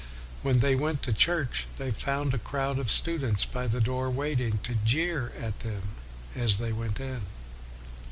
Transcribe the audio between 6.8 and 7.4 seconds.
in.